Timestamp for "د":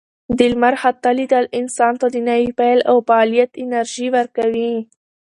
0.37-0.39, 2.13-2.17